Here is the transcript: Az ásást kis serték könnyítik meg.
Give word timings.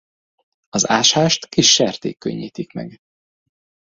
Az 0.69 0.87
ásást 0.89 1.45
kis 1.45 1.73
serték 1.73 2.17
könnyítik 2.17 2.73
meg. 2.73 2.99